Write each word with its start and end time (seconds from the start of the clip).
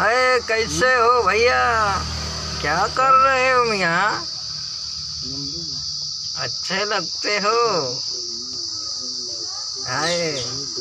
अरे 0.00 0.40
कैसे 0.48 0.94
हो 0.94 1.22
भैया? 1.22 1.60
क्या 2.60 2.86
कर 2.86 3.12
रहे 3.24 3.50
हो 3.52 3.64
मियाँ? 3.64 4.26
अच्छे 6.36 6.84
लगते 6.84 7.38
हो। 7.38 7.58
आए 9.88 10.32